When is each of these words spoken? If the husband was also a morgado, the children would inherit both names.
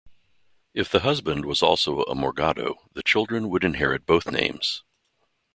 If 0.73 0.89
the 0.89 1.01
husband 1.01 1.45
was 1.45 1.61
also 1.61 1.99
a 1.99 2.15
morgado, 2.15 2.89
the 2.93 3.03
children 3.03 3.49
would 3.49 3.63
inherit 3.63 4.07
both 4.07 4.25
names. 4.31 4.83